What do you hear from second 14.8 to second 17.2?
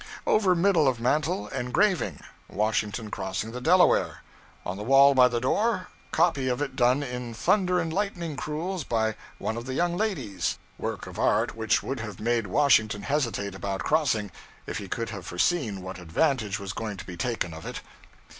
could have foreseen what advantage was going to be